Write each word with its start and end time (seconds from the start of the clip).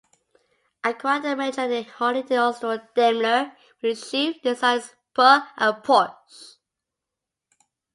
Acquired 0.83 1.25
a 1.25 1.35
majority 1.35 1.83
holding 1.83 2.25
in 2.27 2.39
Austro-Daimler 2.39 3.55
with 3.83 3.91
its 3.99 4.09
chief 4.09 4.41
designers 4.41 4.95
Puch 5.15 5.45
and 5.57 5.75
Porsche. 5.83 6.55